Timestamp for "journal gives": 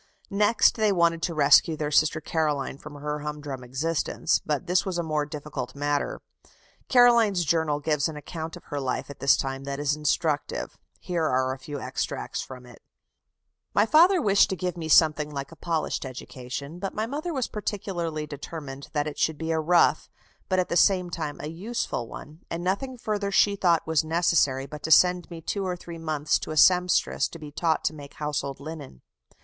7.45-8.07